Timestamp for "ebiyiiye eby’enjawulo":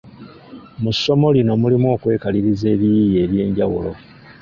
2.75-3.91